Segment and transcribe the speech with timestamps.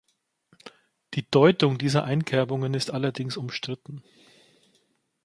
[1.13, 4.01] Die Deutung dieser Einkerbungen ist allerdings umstritten.